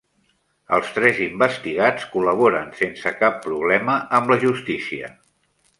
Els 0.77 0.87
tres 0.95 1.19
investigats 1.25 2.07
col·laboren 2.15 2.73
sense 2.81 3.15
cap 3.23 3.41
problema 3.47 4.03
amb 4.21 4.35
la 4.35 4.41
justícia 4.49 5.17